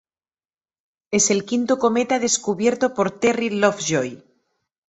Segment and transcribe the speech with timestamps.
[1.11, 4.23] Es el quinto cometa descubierto por Terry Lovejoy.